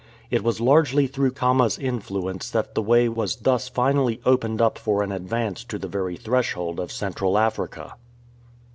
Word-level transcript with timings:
It 0.31 0.43
was 0.43 0.59
largely 0.59 1.05
through 1.05 1.33
Khama's 1.33 1.77
influence 1.77 2.49
that 2.49 2.73
the 2.73 2.81
way 2.81 3.07
was 3.07 3.35
thus 3.35 3.69
finally 3.69 4.19
opened 4.25 4.59
up 4.59 4.79
for 4.79 5.03
an 5.03 5.11
advance 5.11 5.63
to 5.65 5.77
the 5.77 5.87
very 5.87 6.15
threshold 6.17 6.79
of 6.79 6.91
Central 6.91 7.37
Africa. 7.37 7.93